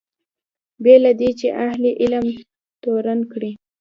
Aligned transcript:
بې 0.83 0.95
له 1.03 1.11
دې 1.19 1.29
چې 1.39 1.47
اهل 1.63 1.83
علم 2.01 2.25
تورن 2.81 3.19
کړي. 3.31 3.51